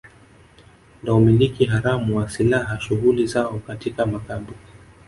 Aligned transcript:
na 1.03 1.13
umiliki 1.13 1.63
haramu 1.65 2.17
wa 2.17 2.29
silaha 2.29 2.79
shughuli 2.79 3.27
zao 3.27 3.59
katika 3.59 4.05
makambi 4.05 4.53